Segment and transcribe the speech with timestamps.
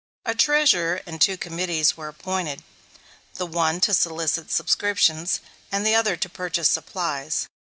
[0.25, 2.63] A treasurer and two committees were appointed;
[3.35, 7.47] the one to solicit subscriptions, and the other to purchase supplies.